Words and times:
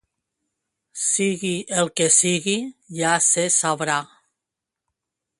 Sigui 1.01 1.51
el 1.81 1.91
que 2.01 2.07
sigui 2.15 2.55
ja 3.01 3.11
se 3.27 3.43
sabrà. 3.57 3.99